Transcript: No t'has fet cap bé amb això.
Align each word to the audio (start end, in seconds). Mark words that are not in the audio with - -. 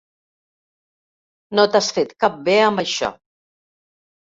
No 1.59 1.67
t'has 1.75 1.93
fet 2.01 2.19
cap 2.27 2.43
bé 2.51 2.59
amb 2.73 2.87
això. 2.89 3.15